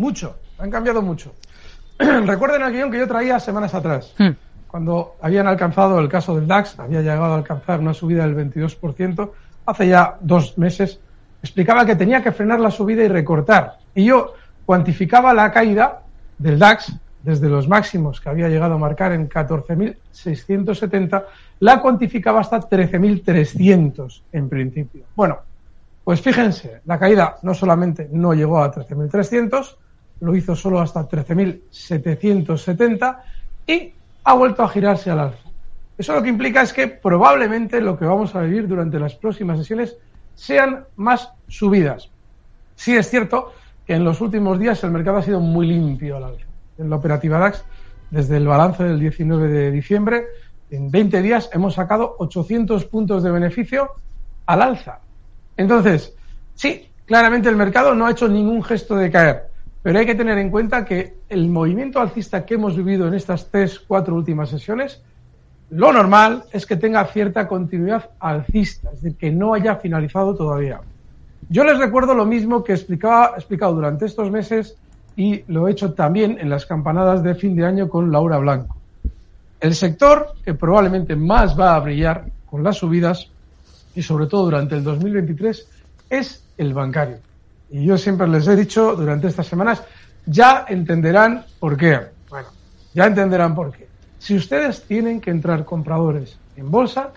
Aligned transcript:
mucho, 0.00 0.36
han 0.58 0.70
cambiado 0.70 1.02
mucho. 1.02 1.32
Recuerden 1.98 2.62
el 2.62 2.72
guion 2.72 2.90
que 2.90 2.98
yo 2.98 3.06
traía 3.06 3.38
semanas 3.38 3.74
atrás, 3.74 4.14
Hmm. 4.18 4.30
cuando 4.66 5.16
habían 5.20 5.46
alcanzado 5.46 5.98
el 6.00 6.08
caso 6.08 6.34
del 6.34 6.46
DAX, 6.46 6.78
había 6.78 7.00
llegado 7.00 7.34
a 7.34 7.36
alcanzar 7.36 7.80
una 7.80 7.92
subida 7.92 8.26
del 8.26 8.34
22%, 8.34 9.30
hace 9.66 9.88
ya 9.88 10.16
dos 10.20 10.56
meses, 10.56 10.98
explicaba 11.42 11.84
que 11.84 11.96
tenía 11.96 12.22
que 12.22 12.32
frenar 12.32 12.60
la 12.60 12.70
subida 12.70 13.04
y 13.04 13.08
recortar. 13.08 13.78
Y 13.94 14.06
yo 14.06 14.34
cuantificaba 14.64 15.34
la 15.34 15.50
caída 15.52 16.02
del 16.38 16.58
DAX 16.58 16.92
desde 17.22 17.48
los 17.48 17.68
máximos 17.68 18.20
que 18.20 18.30
había 18.30 18.48
llegado 18.48 18.74
a 18.74 18.78
marcar 18.78 19.12
en 19.12 19.28
14.670, 19.28 21.24
la 21.60 21.80
cuantificaba 21.80 22.40
hasta 22.40 22.60
13.300 22.60 24.22
en 24.32 24.48
principio. 24.48 25.04
Bueno, 25.14 25.38
pues 26.04 26.22
fíjense, 26.22 26.80
la 26.86 26.98
caída 26.98 27.36
no 27.42 27.52
solamente 27.52 28.08
no 28.10 28.32
llegó 28.32 28.62
a 28.62 28.72
13.300, 28.72 29.76
lo 30.20 30.36
hizo 30.36 30.54
solo 30.54 30.80
hasta 30.80 31.08
13.770 31.08 33.18
y 33.66 33.92
ha 34.24 34.34
vuelto 34.34 34.62
a 34.62 34.68
girarse 34.68 35.10
al 35.10 35.20
alza. 35.20 35.48
Eso 35.98 36.14
lo 36.14 36.22
que 36.22 36.28
implica 36.28 36.62
es 36.62 36.72
que 36.72 36.88
probablemente 36.88 37.80
lo 37.80 37.98
que 37.98 38.06
vamos 38.06 38.34
a 38.34 38.40
vivir 38.40 38.66
durante 38.66 38.98
las 38.98 39.14
próximas 39.14 39.58
sesiones 39.58 39.96
sean 40.34 40.84
más 40.96 41.30
subidas. 41.48 42.08
Sí 42.74 42.96
es 42.96 43.10
cierto 43.10 43.52
que 43.86 43.94
en 43.94 44.04
los 44.04 44.20
últimos 44.20 44.58
días 44.58 44.82
el 44.84 44.90
mercado 44.90 45.18
ha 45.18 45.22
sido 45.22 45.40
muy 45.40 45.66
limpio 45.66 46.16
al 46.16 46.24
alza. 46.24 46.46
En 46.78 46.88
la 46.88 46.96
operativa 46.96 47.38
DAX, 47.38 47.64
desde 48.10 48.38
el 48.38 48.46
balance 48.46 48.82
del 48.82 48.98
19 48.98 49.48
de 49.48 49.70
diciembre, 49.70 50.24
en 50.70 50.90
20 50.90 51.20
días 51.20 51.50
hemos 51.52 51.74
sacado 51.74 52.16
800 52.18 52.86
puntos 52.86 53.22
de 53.22 53.30
beneficio 53.30 53.90
al 54.46 54.62
alza. 54.62 55.00
Entonces, 55.56 56.14
sí, 56.54 56.88
claramente 57.04 57.48
el 57.48 57.56
mercado 57.56 57.94
no 57.94 58.06
ha 58.06 58.12
hecho 58.12 58.28
ningún 58.28 58.62
gesto 58.62 58.96
de 58.96 59.10
caer, 59.10 59.49
pero 59.82 59.98
hay 59.98 60.06
que 60.06 60.14
tener 60.14 60.38
en 60.38 60.50
cuenta 60.50 60.84
que 60.84 61.14
el 61.28 61.48
movimiento 61.48 62.00
alcista 62.00 62.44
que 62.44 62.54
hemos 62.54 62.76
vivido 62.76 63.08
en 63.08 63.14
estas 63.14 63.50
tres, 63.50 63.80
cuatro 63.80 64.14
últimas 64.14 64.50
sesiones, 64.50 65.00
lo 65.70 65.92
normal 65.92 66.44
es 66.52 66.66
que 66.66 66.76
tenga 66.76 67.04
cierta 67.06 67.46
continuidad 67.46 68.10
alcista, 68.18 68.90
es 68.92 69.02
decir, 69.02 69.16
que 69.16 69.30
no 69.30 69.54
haya 69.54 69.76
finalizado 69.76 70.34
todavía. 70.34 70.80
Yo 71.48 71.64
les 71.64 71.78
recuerdo 71.78 72.14
lo 72.14 72.26
mismo 72.26 72.62
que 72.62 72.72
explicaba, 72.72 73.32
he 73.34 73.38
explicado 73.38 73.74
durante 73.74 74.06
estos 74.06 74.30
meses 74.30 74.76
y 75.16 75.44
lo 75.48 75.66
he 75.66 75.72
hecho 75.72 75.94
también 75.94 76.38
en 76.40 76.50
las 76.50 76.66
campanadas 76.66 77.22
de 77.22 77.34
fin 77.34 77.56
de 77.56 77.64
año 77.64 77.88
con 77.88 78.10
Laura 78.10 78.38
Blanco. 78.38 78.76
El 79.60 79.74
sector 79.74 80.34
que 80.44 80.54
probablemente 80.54 81.16
más 81.16 81.58
va 81.58 81.74
a 81.74 81.80
brillar 81.80 82.26
con 82.46 82.62
las 82.62 82.78
subidas 82.78 83.30
y 83.94 84.02
sobre 84.02 84.26
todo 84.26 84.44
durante 84.44 84.76
el 84.76 84.84
2023 84.84 85.68
es 86.10 86.44
el 86.58 86.74
bancario. 86.74 87.18
Y 87.70 87.84
yo 87.84 87.96
siempre 87.96 88.26
les 88.26 88.46
he 88.48 88.56
dicho 88.56 88.96
durante 88.96 89.28
estas 89.28 89.46
semanas, 89.46 89.82
ya 90.26 90.66
entenderán 90.68 91.44
por 91.58 91.76
qué. 91.76 92.00
Bueno, 92.28 92.48
ya 92.94 93.06
entenderán 93.06 93.54
por 93.54 93.72
qué. 93.72 93.88
Si 94.18 94.36
ustedes 94.36 94.82
tienen 94.82 95.20
que 95.20 95.30
entrar 95.30 95.64
compradores 95.64 96.38
en 96.56 96.70
bolsa, 96.70 97.10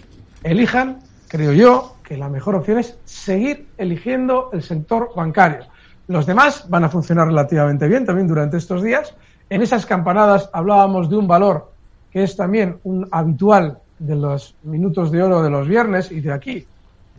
elijan, 0.44 1.00
creo 1.28 1.54
yo, 1.54 1.96
que 2.04 2.18
la 2.18 2.30
mejor 2.30 2.56
opción 2.56 2.80
es 2.80 2.98
seguir 3.06 3.68
eligiendo 3.78 4.50
el 4.54 4.62
sector 4.62 5.10
bancario. 5.16 5.66
Los 6.08 6.26
demás 6.26 6.66
van 6.70 6.84
a 6.84 6.90
funcionar 6.90 7.28
relativamente 7.28 7.88
bien 7.88 8.06
también 8.06 8.28
durante 8.28 8.58
estos 8.58 8.84
días. 8.84 9.14
En 9.50 9.62
esas 9.62 9.86
campanadas 9.86 10.50
hablábamos 10.54 11.10
de 11.10 11.18
un 11.18 11.28
valor 11.28 11.72
que 12.12 12.24
es 12.24 12.36
también 12.36 12.78
un 12.84 13.08
habitual 13.12 13.80
de 13.98 14.16
los 14.16 14.56
minutos 14.64 15.12
de 15.12 15.24
oro 15.24 15.42
de 15.42 15.50
los 15.50 15.68
viernes 15.68 16.12
y 16.12 16.22
de 16.22 16.32
aquí, 16.32 16.66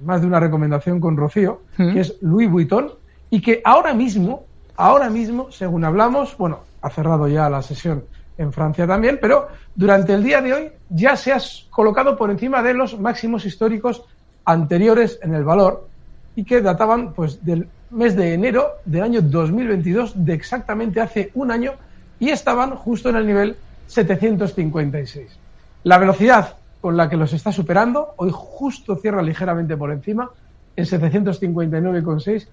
más 0.05 0.21
de 0.21 0.27
una 0.27 0.39
recomendación 0.39 1.01
con 1.01 1.17
Rocío, 1.17 1.63
que 1.77 2.01
es 2.01 2.17
Louis 2.21 2.49
Vuitton, 2.49 2.93
y 3.35 3.41
que 3.41 3.61
ahora 3.65 3.93
mismo, 3.95 4.45
ahora 4.77 5.11
mismo, 5.11 5.51
según 5.51 5.85
hablamos, 5.85 6.37
bueno, 6.39 6.61
ha 6.81 6.89
cerrado 6.89 7.27
ya 7.27 7.51
la 7.51 7.63
sesión 7.63 8.05
en 8.39 8.53
Francia 8.53 8.87
también, 8.87 9.19
pero 9.21 9.49
durante 9.75 10.15
el 10.15 10.23
día 10.23 10.41
de 10.41 10.53
hoy 10.53 10.71
ya 10.89 11.17
se 11.17 11.33
ha 11.33 11.39
colocado 11.69 12.17
por 12.17 12.31
encima 12.31 12.63
de 12.63 12.75
los 12.75 12.97
máximos 13.01 13.45
históricos 13.45 14.05
anteriores 14.45 15.19
en 15.21 15.35
el 15.35 15.43
valor 15.43 15.89
y 16.37 16.45
que 16.45 16.61
databan 16.61 17.13
pues 17.13 17.45
del 17.45 17.67
mes 17.91 18.15
de 18.15 18.35
enero 18.35 18.69
del 18.85 19.03
año 19.03 19.21
2022 19.21 20.13
de 20.25 20.33
exactamente 20.33 21.01
hace 21.01 21.33
un 21.35 21.51
año 21.51 21.73
y 22.21 22.31
estaban 22.31 22.77
justo 22.77 23.09
en 23.09 23.17
el 23.17 23.27
nivel 23.27 23.57
756. 23.89 25.37
La 25.83 25.99
velocidad 25.99 26.55
con 26.81 26.97
la 26.97 27.11
que 27.11 27.17
los 27.17 27.33
está 27.33 27.51
superando, 27.51 28.15
hoy 28.17 28.31
justo 28.33 28.95
cierra 28.95 29.23
ligeramente 29.23 29.77
por 29.77 29.91
encima, 29.91 30.31
en 30.77 30.85
759,6, 30.85 32.47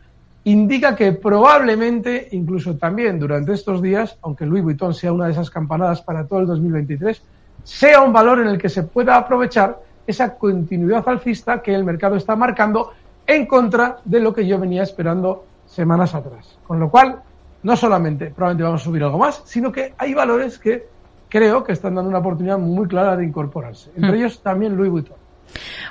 indica 0.43 0.95
que 0.95 1.11
probablemente, 1.13 2.29
incluso 2.31 2.75
también 2.77 3.19
durante 3.19 3.53
estos 3.53 3.81
días, 3.81 4.17
aunque 4.21 4.45
Louis 4.45 4.63
Vuitton 4.63 4.93
sea 4.93 5.13
una 5.13 5.25
de 5.25 5.31
esas 5.33 5.49
campanadas 5.49 6.01
para 6.01 6.25
todo 6.25 6.39
el 6.39 6.47
2023, 6.47 7.21
sea 7.63 8.01
un 8.01 8.11
valor 8.11 8.39
en 8.39 8.47
el 8.47 8.57
que 8.57 8.69
se 8.69 8.83
pueda 8.83 9.17
aprovechar 9.17 9.79
esa 10.07 10.35
continuidad 10.35 11.07
alcista 11.07 11.61
que 11.61 11.73
el 11.73 11.83
mercado 11.83 12.15
está 12.15 12.35
marcando 12.35 12.91
en 13.27 13.45
contra 13.45 13.97
de 14.03 14.19
lo 14.19 14.33
que 14.33 14.47
yo 14.47 14.57
venía 14.59 14.81
esperando 14.83 15.45
semanas 15.67 16.15
atrás. 16.15 16.57
Con 16.65 16.79
lo 16.79 16.89
cual, 16.89 17.21
no 17.63 17.75
solamente 17.75 18.31
probablemente 18.31 18.63
vamos 18.63 18.81
a 18.81 18.83
subir 18.83 19.03
algo 19.03 19.19
más, 19.19 19.43
sino 19.45 19.71
que 19.71 19.93
hay 19.97 20.13
valores 20.15 20.57
que 20.57 20.87
creo 21.29 21.63
que 21.63 21.71
están 21.73 21.95
dando 21.95 22.09
una 22.09 22.19
oportunidad 22.19 22.57
muy 22.57 22.87
clara 22.87 23.15
de 23.15 23.23
incorporarse. 23.23 23.91
Entre 23.95 24.11
Mm. 24.11 24.15
ellos 24.15 24.41
también 24.41 24.75
Louis 24.75 24.89
Vuitton. 24.89 25.17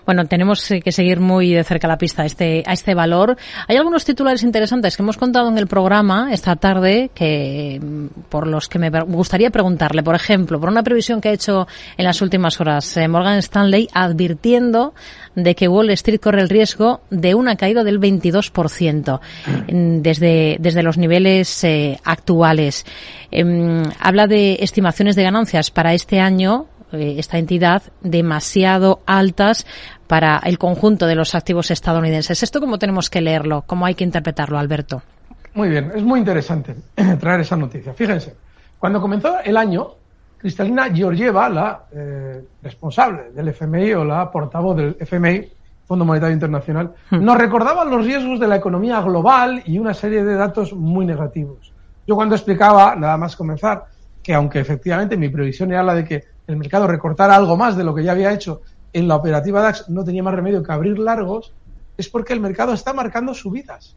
Bueno, 0.06 0.27
tenemos 0.27 0.66
que 0.83 0.93
seguir 0.93 1.21
muy 1.21 1.53
de 1.53 1.65
cerca 1.65 1.88
la 1.88 1.99
pista 1.99 2.22
a 2.22 2.27
este, 2.27 2.62
a 2.66 2.72
este 2.72 2.94
valor. 2.94 3.37
Hay 3.69 3.77
algunos 3.77 4.05
titulares 4.05 4.43
interesantes 4.43 4.97
que 4.97 5.03
hemos 5.03 5.16
contado 5.16 5.49
en 5.49 5.59
el 5.59 5.66
programa 5.66 6.33
esta 6.33 6.56
tarde 6.56 7.11
que, 7.15 7.81
mm, 7.81 8.06
por 8.28 8.47
los 8.47 8.69
que 8.69 8.78
me 8.78 8.91
gustaría 8.91 9.50
preguntarle. 9.50 10.03
Por 10.03 10.15
ejemplo, 10.15 10.60
por 10.60 10.69
una 10.69 10.83
previsión 10.83 11.21
que 11.21 11.28
ha 11.28 11.33
hecho 11.33 11.66
en 11.97 12.05
las 12.05 12.22
últimas 12.22 12.60
horas 12.60 12.97
eh, 12.97 13.09
Morgan 13.09 13.39
Stanley 13.39 13.89
advirtiendo 13.93 14.94
de 15.34 15.55
que 15.55 15.69
Wall 15.69 15.91
Street 15.91 16.21
corre 16.21 16.41
el 16.41 16.49
riesgo 16.49 17.00
de 17.10 17.34
una 17.34 17.56
caída 17.56 17.84
del 17.84 18.00
22% 18.00 19.21
mm, 19.69 20.03
desde, 20.03 20.56
desde 20.60 20.83
los 20.83 20.99
niveles 20.99 21.65
eh, 21.65 21.99
actuales. 22.05 22.84
Em, 23.31 23.83
habla 24.00 24.27
de 24.27 24.59
estimaciones 24.60 25.16
de 25.16 25.22
ganancias 25.22 25.71
para 25.71 25.94
este 25.94 26.21
año 26.21 26.66
eh, 26.93 27.17
esta 27.19 27.39
entidad 27.39 27.83
demasiado 28.03 29.01
altas 29.06 29.67
para 30.06 30.39
el 30.45 30.59
conjunto 30.59 31.06
de 31.06 31.15
los 31.15 31.34
activos 31.34 31.71
estadounidenses. 31.71 32.43
¿Esto 32.43 32.61
cómo 32.61 32.78
tenemos 32.78 33.11
que 33.11 33.21
leerlo? 33.21 33.62
¿Cómo 33.67 33.87
hay 33.87 33.95
que 33.95 34.05
interpretarlo, 34.05 34.59
Alberto? 34.59 35.03
Muy 35.55 35.69
bien, 35.69 35.93
es 35.95 36.03
muy 36.03 36.19
interesante 36.19 36.75
traer 37.21 37.41
esa 37.41 37.56
noticia. 37.56 37.93
Fíjense, 37.93 38.34
cuando 38.78 39.01
comenzó 39.01 39.41
el 39.41 39.56
año, 39.56 39.95
Cristalina 40.39 40.93
Georgieva, 40.93 41.49
la 41.49 41.84
eh, 41.93 42.43
responsable 42.62 43.31
del 43.34 43.49
FMI 43.49 43.93
o 43.93 44.05
la 44.05 44.31
portavoz 44.31 44.77
del 44.77 44.97
FMI, 44.99 45.53
Fondo 45.84 46.05
Monetario 46.05 46.34
Internacional, 46.34 46.95
nos 47.11 47.37
recordaba 47.37 47.84
los 47.84 48.05
riesgos 48.05 48.39
de 48.39 48.47
la 48.47 48.57
economía 48.57 49.01
global 49.01 49.62
y 49.67 49.78
una 49.78 49.93
serie 49.93 50.25
de 50.25 50.34
datos 50.34 50.72
muy 50.72 51.05
negativos. 51.05 51.72
Yo 52.07 52.15
cuando 52.15 52.37
explicaba, 52.37 52.95
nada 52.95 53.17
más 53.17 53.34
comenzar, 53.37 53.87
que 54.22 54.33
aunque 54.33 54.61
efectivamente 54.61 55.17
mi 55.17 55.28
previsión 55.28 55.72
era 55.72 55.83
la 55.83 55.95
de 55.95 56.05
que 56.05 56.25
el 56.50 56.56
mercado 56.56 56.87
recortara 56.87 57.37
algo 57.37 57.56
más 57.56 57.77
de 57.77 57.84
lo 57.84 57.94
que 57.94 58.05
ya 58.05 58.12
había 58.12 58.33
hecho 58.33 58.62
en 58.93 59.09
la 59.09 59.16
operativa 59.16 59.62
DAX, 59.62 59.88
no 59.88 60.05
tenía 60.05 60.22
más 60.22 60.34
remedio 60.34 60.62
que 60.62 60.72
abrir 60.72 60.99
largos, 60.99 61.53
es 61.97 62.09
porque 62.09 62.33
el 62.33 62.41
mercado 62.41 62.72
está 62.72 62.93
marcando 62.93 63.34
subidas 63.34 63.97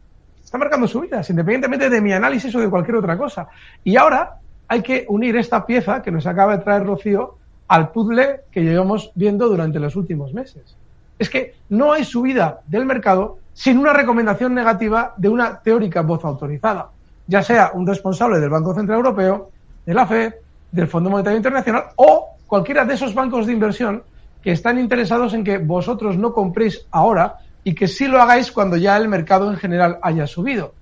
está 0.54 0.58
marcando 0.58 0.86
subidas, 0.86 1.28
independientemente 1.30 1.90
de 1.90 2.00
mi 2.00 2.12
análisis 2.12 2.54
o 2.54 2.60
de 2.60 2.70
cualquier 2.70 2.98
otra 2.98 3.18
cosa. 3.18 3.48
Y 3.82 3.96
ahora 3.96 4.36
hay 4.68 4.82
que 4.82 5.04
unir 5.08 5.36
esta 5.36 5.66
pieza 5.66 6.00
que 6.00 6.12
nos 6.12 6.28
acaba 6.28 6.56
de 6.56 6.62
traer 6.62 6.84
Rocío 6.84 7.38
al 7.66 7.90
puzzle 7.90 8.42
que 8.52 8.62
llevamos 8.62 9.10
viendo 9.16 9.48
durante 9.48 9.80
los 9.80 9.96
últimos 9.96 10.32
meses. 10.32 10.76
Es 11.18 11.28
que 11.28 11.54
no 11.70 11.92
hay 11.92 12.04
subida 12.04 12.60
del 12.68 12.86
mercado 12.86 13.38
sin 13.52 13.78
una 13.78 13.92
recomendación 13.92 14.54
negativa 14.54 15.14
de 15.16 15.28
una 15.28 15.58
teórica 15.58 16.02
voz 16.02 16.24
autorizada, 16.24 16.90
ya 17.26 17.42
sea 17.42 17.72
un 17.74 17.84
responsable 17.84 18.38
del 18.38 18.50
Banco 18.50 18.74
Central 18.74 18.98
Europeo, 18.98 19.50
de 19.84 19.94
la 19.94 20.06
FED, 20.06 20.34
del 20.70 20.86
Fondo 20.86 21.10
Monetario 21.10 21.38
Internacional 21.38 21.86
o 21.96 22.33
cualquiera 22.54 22.84
de 22.84 22.94
esos 22.94 23.14
bancos 23.14 23.46
de 23.46 23.52
inversión 23.52 24.04
que 24.40 24.52
están 24.52 24.78
interesados 24.78 25.34
en 25.34 25.42
que 25.42 25.58
vosotros 25.58 26.16
no 26.16 26.32
compréis 26.32 26.86
ahora 26.92 27.38
y 27.64 27.74
que 27.74 27.88
sí 27.88 28.06
lo 28.06 28.22
hagáis 28.22 28.52
cuando 28.52 28.76
ya 28.76 28.96
el 28.96 29.08
mercado 29.08 29.50
en 29.50 29.56
general 29.56 29.98
haya 30.02 30.24
subido. 30.28 30.72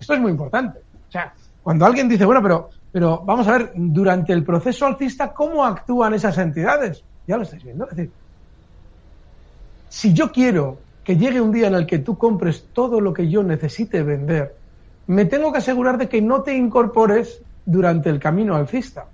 Esto 0.00 0.14
es 0.14 0.20
muy 0.20 0.30
importante. 0.30 0.78
O 1.06 1.12
sea, 1.12 1.34
cuando 1.62 1.84
alguien 1.84 2.08
dice, 2.08 2.24
bueno, 2.24 2.42
pero, 2.42 2.70
pero 2.90 3.20
vamos 3.26 3.46
a 3.46 3.58
ver, 3.58 3.72
durante 3.74 4.32
el 4.32 4.42
proceso 4.42 4.86
alcista, 4.86 5.34
¿cómo 5.34 5.66
actúan 5.66 6.14
esas 6.14 6.38
entidades? 6.38 7.04
Ya 7.26 7.36
lo 7.36 7.42
estáis 7.42 7.62
viendo. 7.62 7.84
Es 7.84 7.94
decir, 7.94 8.10
si 9.90 10.14
yo 10.14 10.32
quiero 10.32 10.78
que 11.04 11.18
llegue 11.18 11.42
un 11.42 11.52
día 11.52 11.66
en 11.66 11.74
el 11.74 11.84
que 11.84 11.98
tú 11.98 12.16
compres 12.16 12.68
todo 12.72 13.02
lo 13.02 13.12
que 13.12 13.28
yo 13.28 13.42
necesite 13.42 14.02
vender, 14.02 14.56
me 15.08 15.26
tengo 15.26 15.52
que 15.52 15.58
asegurar 15.58 15.98
de 15.98 16.08
que 16.08 16.22
no 16.22 16.40
te 16.40 16.56
incorpores 16.56 17.42
durante 17.66 18.08
el 18.08 18.18
camino 18.18 18.54
alcista. 18.54 19.04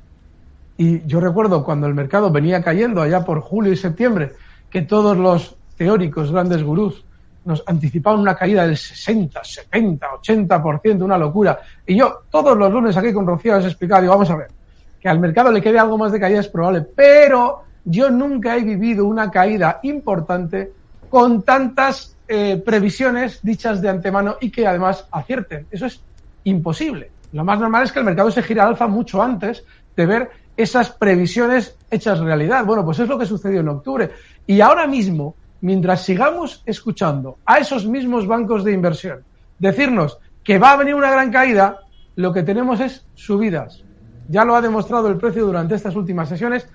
Y 0.76 1.06
yo 1.06 1.20
recuerdo 1.20 1.64
cuando 1.64 1.86
el 1.86 1.94
mercado 1.94 2.30
venía 2.30 2.62
cayendo 2.62 3.02
allá 3.02 3.24
por 3.24 3.40
julio 3.40 3.72
y 3.72 3.76
septiembre, 3.76 4.32
que 4.70 4.82
todos 4.82 5.16
los 5.16 5.56
teóricos, 5.76 6.32
grandes 6.32 6.62
gurús, 6.62 7.04
nos 7.44 7.62
anticipaban 7.66 8.20
una 8.20 8.34
caída 8.34 8.66
del 8.66 8.76
60, 8.76 9.44
70, 9.44 10.06
80%, 10.22 11.02
una 11.02 11.18
locura. 11.18 11.60
Y 11.86 11.96
yo 11.96 12.22
todos 12.30 12.56
los 12.56 12.72
lunes 12.72 12.96
aquí 12.96 13.12
con 13.12 13.26
Rocío 13.26 13.56
les 13.56 13.66
he 13.66 13.68
explicado, 13.68 14.02
digo, 14.02 14.14
vamos 14.14 14.30
a 14.30 14.36
ver, 14.36 14.48
que 15.00 15.08
al 15.08 15.20
mercado 15.20 15.52
le 15.52 15.60
quede 15.60 15.78
algo 15.78 15.98
más 15.98 16.10
de 16.12 16.20
caída 16.20 16.40
es 16.40 16.48
probable, 16.48 16.80
pero 16.82 17.64
yo 17.84 18.10
nunca 18.10 18.56
he 18.56 18.64
vivido 18.64 19.04
una 19.04 19.30
caída 19.30 19.80
importante 19.82 20.72
con 21.10 21.42
tantas 21.42 22.16
eh, 22.26 22.62
previsiones 22.64 23.40
dichas 23.42 23.82
de 23.82 23.90
antemano 23.90 24.36
y 24.40 24.50
que 24.50 24.66
además 24.66 25.06
acierten. 25.12 25.66
Eso 25.70 25.86
es 25.86 26.00
imposible. 26.44 27.10
Lo 27.32 27.44
más 27.44 27.58
normal 27.58 27.84
es 27.84 27.92
que 27.92 27.98
el 27.98 28.04
mercado 28.04 28.30
se 28.30 28.42
gire 28.42 28.60
al 28.60 28.68
alza 28.68 28.86
mucho 28.86 29.22
antes 29.22 29.64
de 29.96 30.06
ver 30.06 30.30
esas 30.56 30.90
previsiones 30.90 31.76
hechas 31.90 32.20
realidad. 32.20 32.64
Bueno, 32.64 32.84
pues 32.84 32.98
es 32.98 33.08
lo 33.08 33.18
que 33.18 33.26
sucedió 33.26 33.60
en 33.60 33.68
octubre. 33.68 34.10
Y 34.46 34.60
ahora 34.60 34.86
mismo, 34.86 35.34
mientras 35.60 36.02
sigamos 36.02 36.62
escuchando 36.66 37.38
a 37.44 37.58
esos 37.58 37.86
mismos 37.86 38.26
bancos 38.26 38.64
de 38.64 38.72
inversión 38.72 39.24
decirnos 39.58 40.18
que 40.42 40.58
va 40.58 40.72
a 40.72 40.76
venir 40.76 40.94
una 40.94 41.10
gran 41.10 41.30
caída, 41.30 41.80
lo 42.16 42.32
que 42.32 42.42
tenemos 42.42 42.80
es 42.80 43.06
subidas. 43.14 43.82
Ya 44.28 44.44
lo 44.44 44.54
ha 44.54 44.60
demostrado 44.60 45.08
el 45.08 45.16
precio 45.16 45.46
durante 45.46 45.74
estas 45.74 45.96
últimas 45.96 46.28
sesiones. 46.28 46.68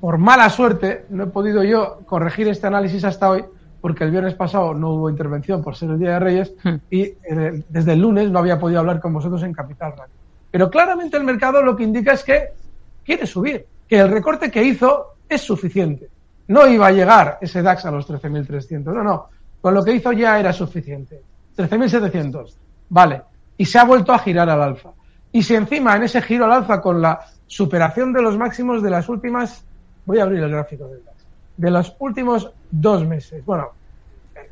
Por 0.00 0.18
mala 0.18 0.48
suerte, 0.50 1.06
no 1.10 1.24
he 1.24 1.26
podido 1.26 1.62
yo 1.62 2.00
corregir 2.06 2.48
este 2.48 2.66
análisis 2.66 3.04
hasta 3.04 3.30
hoy, 3.30 3.44
porque 3.80 4.04
el 4.04 4.10
viernes 4.10 4.34
pasado 4.34 4.74
no 4.74 4.90
hubo 4.90 5.10
intervención 5.10 5.62
por 5.62 5.76
ser 5.76 5.90
el 5.90 5.98
Día 5.98 6.12
de 6.12 6.18
Reyes 6.20 6.54
hmm. 6.62 6.74
y 6.90 7.02
eh, 7.02 7.64
desde 7.68 7.92
el 7.92 8.00
lunes 8.00 8.30
no 8.30 8.38
había 8.38 8.58
podido 8.58 8.80
hablar 8.80 9.00
con 9.00 9.12
vosotros 9.12 9.42
en 9.42 9.52
Capital 9.52 9.92
Radio. 9.96 10.19
Pero 10.50 10.70
claramente 10.70 11.16
el 11.16 11.24
mercado 11.24 11.62
lo 11.62 11.76
que 11.76 11.84
indica 11.84 12.12
es 12.12 12.24
que 12.24 12.48
quiere 13.04 13.26
subir, 13.26 13.66
que 13.88 13.98
el 13.98 14.08
recorte 14.08 14.50
que 14.50 14.62
hizo 14.62 15.14
es 15.28 15.40
suficiente. 15.40 16.08
No 16.48 16.66
iba 16.66 16.88
a 16.88 16.92
llegar 16.92 17.38
ese 17.40 17.62
DAX 17.62 17.84
a 17.84 17.90
los 17.90 18.08
13.300, 18.08 18.82
no, 18.84 19.04
no. 19.04 19.28
Con 19.60 19.74
lo 19.74 19.84
que 19.84 19.92
hizo 19.92 20.12
ya 20.12 20.40
era 20.40 20.52
suficiente. 20.52 21.22
13.700, 21.56 22.54
vale. 22.88 23.22
Y 23.56 23.64
se 23.64 23.78
ha 23.78 23.84
vuelto 23.84 24.12
a 24.12 24.18
girar 24.18 24.48
al 24.50 24.62
alfa. 24.62 24.90
Y 25.32 25.42
si 25.42 25.54
encima 25.54 25.94
en 25.96 26.04
ese 26.04 26.20
giro 26.22 26.46
al 26.46 26.52
alfa 26.52 26.80
con 26.80 27.00
la 27.00 27.20
superación 27.46 28.12
de 28.12 28.22
los 28.22 28.36
máximos 28.36 28.82
de 28.82 28.90
las 28.90 29.08
últimas, 29.08 29.64
voy 30.04 30.18
a 30.18 30.24
abrir 30.24 30.42
el 30.42 30.50
gráfico 30.50 30.88
del 30.88 31.04
DAX, 31.04 31.16
de 31.56 31.70
los 31.70 31.94
últimos 32.00 32.50
dos 32.70 33.06
meses. 33.06 33.44
Bueno, 33.44 33.70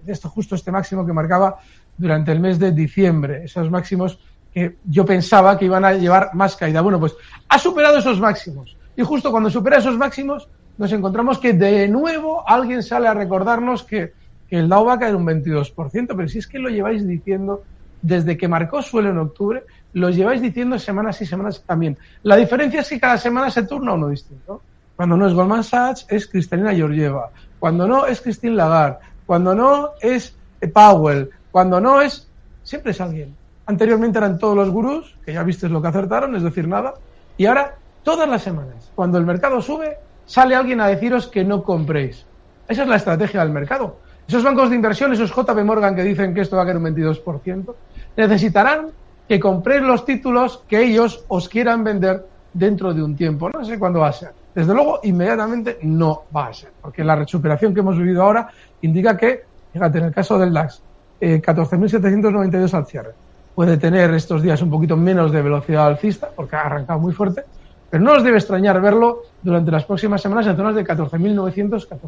esto 0.06 0.28
justo 0.28 0.54
este 0.54 0.70
máximo 0.70 1.04
que 1.04 1.12
marcaba 1.12 1.58
durante 1.96 2.30
el 2.30 2.40
mes 2.40 2.58
de 2.58 2.70
diciembre, 2.70 3.44
esos 3.44 3.70
máximos 3.70 4.20
que 4.58 4.76
yo 4.84 5.04
pensaba 5.04 5.56
que 5.56 5.66
iban 5.66 5.84
a 5.84 5.92
llevar 5.92 6.34
más 6.34 6.56
caída. 6.56 6.80
Bueno, 6.80 6.98
pues 6.98 7.14
ha 7.48 7.58
superado 7.58 7.98
esos 7.98 8.18
máximos. 8.18 8.76
Y 8.96 9.02
justo 9.02 9.30
cuando 9.30 9.50
supera 9.50 9.78
esos 9.78 9.96
máximos, 9.96 10.48
nos 10.76 10.90
encontramos 10.92 11.38
que 11.38 11.52
de 11.52 11.86
nuevo 11.88 12.42
alguien 12.48 12.82
sale 12.82 13.06
a 13.06 13.14
recordarnos 13.14 13.84
que, 13.84 14.12
que 14.48 14.58
el 14.58 14.68
Dow 14.68 14.84
va 14.84 14.94
a 14.94 14.98
caer 14.98 15.14
un 15.14 15.26
22%, 15.26 16.14
pero 16.16 16.28
si 16.28 16.38
es 16.38 16.46
que 16.46 16.58
lo 16.58 16.68
lleváis 16.68 17.06
diciendo 17.06 17.62
desde 18.02 18.36
que 18.36 18.48
marcó 18.48 18.82
suelo 18.82 19.10
en 19.10 19.18
octubre, 19.18 19.62
lo 19.92 20.10
lleváis 20.10 20.42
diciendo 20.42 20.78
semanas 20.78 21.20
y 21.20 21.26
semanas 21.26 21.62
también. 21.64 21.96
La 22.22 22.36
diferencia 22.36 22.80
es 22.80 22.88
que 22.88 23.00
cada 23.00 23.18
semana 23.18 23.50
se 23.50 23.62
turna 23.62 23.92
uno 23.92 24.08
distinto. 24.08 24.62
Cuando 24.96 25.16
no 25.16 25.28
es 25.28 25.34
Goldman 25.34 25.62
Sachs, 25.62 26.06
es 26.08 26.26
Cristalina 26.26 26.74
Georgieva. 26.74 27.30
Cuando 27.60 27.86
no, 27.86 28.06
es 28.06 28.20
Christine 28.20 28.56
Lagarde. 28.56 28.98
Cuando 29.26 29.54
no, 29.54 29.90
es 30.00 30.34
Powell. 30.72 31.30
Cuando 31.52 31.80
no, 31.80 32.00
es... 32.00 32.26
Siempre 32.64 32.90
es 32.90 33.00
alguien. 33.00 33.34
Anteriormente 33.68 34.16
eran 34.16 34.38
todos 34.38 34.56
los 34.56 34.70
gurús, 34.70 35.14
que 35.26 35.34
ya 35.34 35.42
viste 35.42 35.68
lo 35.68 35.82
que 35.82 35.88
acertaron, 35.88 36.34
es 36.34 36.42
decir, 36.42 36.66
nada. 36.66 36.94
Y 37.36 37.44
ahora, 37.44 37.74
todas 38.02 38.26
las 38.26 38.42
semanas, 38.42 38.90
cuando 38.94 39.18
el 39.18 39.26
mercado 39.26 39.60
sube, 39.60 39.98
sale 40.24 40.54
alguien 40.54 40.80
a 40.80 40.86
deciros 40.86 41.26
que 41.26 41.44
no 41.44 41.62
compréis. 41.62 42.24
Esa 42.66 42.84
es 42.84 42.88
la 42.88 42.96
estrategia 42.96 43.40
del 43.40 43.50
mercado. 43.50 43.98
Esos 44.26 44.42
bancos 44.42 44.70
de 44.70 44.76
inversión, 44.76 45.12
esos 45.12 45.30
JP 45.30 45.64
Morgan 45.66 45.94
que 45.94 46.02
dicen 46.02 46.32
que 46.32 46.40
esto 46.40 46.56
va 46.56 46.62
a 46.62 46.64
caer 46.64 46.78
un 46.78 46.84
22%, 46.84 47.74
necesitarán 48.16 48.86
que 49.28 49.38
compréis 49.38 49.82
los 49.82 50.06
títulos 50.06 50.64
que 50.66 50.82
ellos 50.82 51.26
os 51.28 51.46
quieran 51.46 51.84
vender 51.84 52.24
dentro 52.54 52.94
de 52.94 53.02
un 53.02 53.16
tiempo. 53.16 53.50
No 53.50 53.66
sé 53.66 53.78
cuándo 53.78 54.00
va 54.00 54.08
a 54.08 54.12
ser. 54.12 54.30
Desde 54.54 54.72
luego, 54.72 55.00
inmediatamente 55.02 55.78
no 55.82 56.22
va 56.34 56.46
a 56.46 56.54
ser, 56.54 56.70
porque 56.80 57.04
la 57.04 57.16
recuperación 57.16 57.74
que 57.74 57.80
hemos 57.80 57.98
vivido 57.98 58.22
ahora 58.22 58.48
indica 58.80 59.14
que, 59.14 59.44
fíjate, 59.74 59.98
en 59.98 60.04
el 60.06 60.14
caso 60.14 60.38
del 60.38 60.54
DAX, 60.54 60.80
eh, 61.20 61.42
14.792 61.42 62.72
al 62.72 62.86
cierre. 62.86 63.27
Puede 63.58 63.76
tener 63.76 64.14
estos 64.14 64.40
días 64.40 64.62
un 64.62 64.70
poquito 64.70 64.96
menos 64.96 65.32
de 65.32 65.42
velocidad 65.42 65.88
alcista, 65.88 66.30
porque 66.32 66.54
ha 66.54 66.60
arrancado 66.60 67.00
muy 67.00 67.12
fuerte, 67.12 67.42
pero 67.90 68.04
no 68.04 68.12
os 68.12 68.22
debe 68.22 68.38
extrañar 68.38 68.80
verlo 68.80 69.22
durante 69.42 69.72
las 69.72 69.84
próximas 69.84 70.22
semanas 70.22 70.46
en 70.46 70.56
zonas 70.56 70.76
de 70.76 70.86
14.900, 70.86 71.88
14.500. 71.88 71.98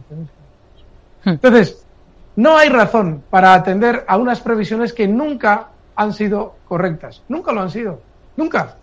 Hmm. 1.24 1.28
Entonces, 1.30 1.84
no 2.36 2.56
hay 2.56 2.68
razón 2.68 3.24
para 3.28 3.52
atender 3.52 4.04
a 4.06 4.16
unas 4.16 4.40
previsiones 4.40 4.92
que 4.92 5.08
nunca 5.08 5.70
han 5.96 6.12
sido 6.12 6.54
correctas. 6.68 7.24
Nunca 7.28 7.50
lo 7.50 7.62
han 7.62 7.70
sido. 7.70 8.00
Nunca. 8.36 8.76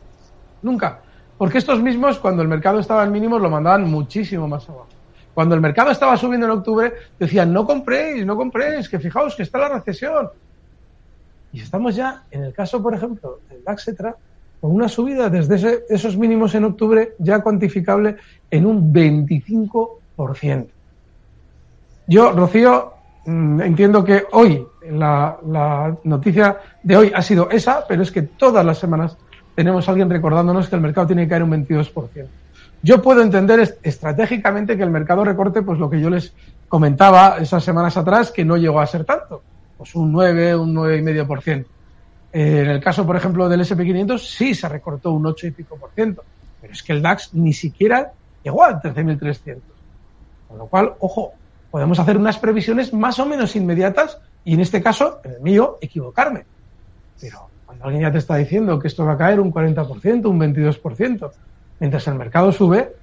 Nunca. 0.61 0.99
Porque 1.37 1.59
estos 1.59 1.81
mismos, 1.81 2.19
cuando 2.19 2.41
el 2.41 2.49
mercado 2.49 2.79
estaba 2.79 3.05
en 3.05 3.13
mínimos, 3.13 3.41
lo 3.41 3.49
mandaban 3.49 3.89
muchísimo 3.89 4.45
más 4.45 4.67
abajo. 4.67 4.89
Cuando 5.33 5.55
el 5.55 5.61
mercado 5.61 5.91
estaba 5.91 6.17
subiendo 6.17 6.47
en 6.47 6.51
octubre, 6.51 6.93
decían, 7.17 7.53
no 7.53 7.65
compréis, 7.65 8.25
no 8.25 8.35
compréis, 8.35 8.89
que 8.89 8.99
fijaos 8.99 9.37
que 9.37 9.43
está 9.43 9.57
la 9.57 9.69
recesión. 9.69 10.31
Y 11.53 11.61
estamos 11.61 11.95
ya, 11.95 12.23
en 12.31 12.43
el 12.43 12.53
caso, 12.53 12.81
por 12.81 12.93
ejemplo, 12.93 13.39
del 13.49 13.63
DAXetra, 13.63 14.15
con 14.59 14.71
una 14.71 14.87
subida 14.87 15.29
desde 15.29 15.85
esos 15.89 16.17
mínimos 16.17 16.55
en 16.55 16.65
octubre 16.65 17.13
ya 17.19 17.39
cuantificable 17.39 18.17
en 18.49 18.65
un 18.65 18.91
25%. 18.91 20.67
Yo, 22.07 22.31
Rocío, 22.31 22.93
mm, 23.25 23.61
entiendo 23.61 24.03
que 24.03 24.25
hoy, 24.31 24.65
la, 24.89 25.37
la 25.47 25.95
noticia 26.03 26.57
de 26.81 26.97
hoy 26.97 27.11
ha 27.13 27.21
sido 27.21 27.49
esa, 27.49 27.85
pero 27.87 28.01
es 28.01 28.11
que 28.11 28.23
todas 28.23 28.65
las 28.65 28.79
semanas 28.79 29.17
tenemos 29.55 29.87
a 29.87 29.91
alguien 29.91 30.09
recordándonos 30.09 30.69
que 30.69 30.75
el 30.75 30.81
mercado 30.81 31.07
tiene 31.07 31.23
que 31.23 31.29
caer 31.29 31.43
un 31.43 31.51
22%. 31.51 32.27
Yo 32.83 33.01
puedo 33.01 33.21
entender 33.21 33.77
estratégicamente 33.81 34.77
que 34.77 34.83
el 34.83 34.91
mercado 34.91 35.25
recorte, 35.25 35.61
pues 35.61 35.79
lo 35.79 35.89
que 35.89 35.99
yo 35.99 36.09
les 36.09 36.33
comentaba 36.67 37.37
esas 37.39 37.63
semanas 37.63 37.97
atrás, 37.97 38.31
que 38.31 38.45
no 38.45 38.55
llegó 38.55 38.79
a 38.79 38.87
ser 38.87 39.03
tanto, 39.03 39.41
pues 39.77 39.95
un 39.95 40.11
9, 40.11 40.55
un 40.55 40.75
9,5%. 40.75 41.65
Eh, 42.33 42.61
en 42.61 42.69
el 42.69 42.83
caso, 42.83 43.05
por 43.05 43.15
ejemplo, 43.15 43.47
del 43.47 43.61
SP500, 43.61 44.19
sí 44.19 44.53
se 44.53 44.67
recortó 44.67 45.11
un 45.11 45.25
8 45.25 45.47
y 45.47 45.51
pico 45.51 45.77
por 45.77 45.91
ciento, 45.91 46.23
pero 46.59 46.73
es 46.73 46.83
que 46.83 46.93
el 46.93 47.01
DAX 47.01 47.33
ni 47.33 47.53
siquiera 47.53 48.11
llegó 48.43 48.63
al 48.63 48.81
13.300. 48.81 49.59
Con 50.47 50.57
lo 50.57 50.67
cual, 50.67 50.93
ojo, 50.99 51.33
podemos 51.71 51.99
hacer 51.99 52.17
unas 52.17 52.37
previsiones 52.37 52.93
más 52.93 53.19
o 53.19 53.25
menos 53.25 53.55
inmediatas 53.55 54.19
y 54.43 54.53
en 54.53 54.61
este 54.61 54.81
caso, 54.81 55.19
en 55.23 55.33
el 55.33 55.41
mío, 55.41 55.77
equivocarme. 55.81 56.45
Pero 57.19 57.49
cuando 57.65 57.85
alguien 57.85 58.03
ya 58.03 58.11
te 58.11 58.19
está 58.19 58.37
diciendo 58.37 58.79
que 58.79 58.87
esto 58.87 59.05
va 59.05 59.13
a 59.13 59.17
caer 59.17 59.39
un 59.39 59.51
40%, 59.51 60.25
un 60.25 60.39
22%, 60.39 61.31
mientras 61.79 62.07
el 62.07 62.15
mercado 62.15 62.51
sube, 62.51 62.93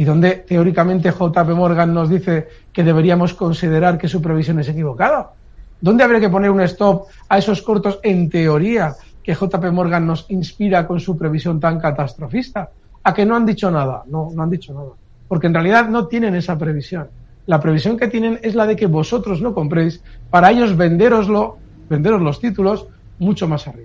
¿y 0.00 0.04
donde 0.04 0.36
teóricamente 0.48 1.10
JP 1.10 1.50
Morgan 1.50 1.92
nos 1.92 2.08
dice 2.08 2.48
que 2.72 2.82
deberíamos 2.82 3.34
considerar 3.34 3.98
que 3.98 4.08
su 4.08 4.22
previsión 4.22 4.58
es 4.58 4.66
equivocada? 4.70 5.32
¿Dónde 5.78 6.02
habría 6.02 6.20
que 6.20 6.30
poner 6.30 6.50
un 6.50 6.62
stop 6.62 7.08
a 7.28 7.36
esos 7.36 7.60
cortos 7.60 8.00
en 8.02 8.30
teoría 8.30 8.94
que 9.22 9.34
JP 9.34 9.62
Morgan 9.70 10.06
nos 10.06 10.24
inspira 10.30 10.86
con 10.86 11.00
su 11.00 11.18
previsión 11.18 11.60
tan 11.60 11.78
catastrofista? 11.78 12.70
¿A 13.04 13.12
que 13.12 13.26
no 13.26 13.36
han 13.36 13.44
dicho 13.44 13.70
nada? 13.70 14.02
No, 14.06 14.30
no 14.34 14.42
han 14.42 14.48
dicho 14.48 14.72
nada. 14.72 14.92
Porque 15.28 15.48
en 15.48 15.52
realidad 15.52 15.90
no 15.90 16.06
tienen 16.06 16.34
esa 16.34 16.56
previsión. 16.56 17.08
La 17.44 17.60
previsión 17.60 17.98
que 17.98 18.08
tienen 18.08 18.40
es 18.42 18.54
la 18.54 18.64
de 18.64 18.76
que 18.76 18.86
vosotros 18.86 19.42
no 19.42 19.52
compréis 19.52 20.02
para 20.30 20.50
ellos 20.50 20.78
venderoslo, 20.78 21.58
venderos 21.90 22.22
los 22.22 22.40
títulos 22.40 22.86
mucho 23.18 23.46
más 23.46 23.68
arriba. 23.68 23.78